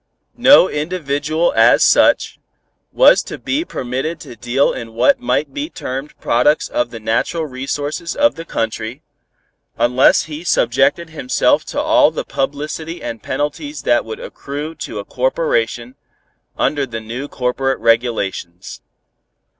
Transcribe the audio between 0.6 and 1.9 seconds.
individual as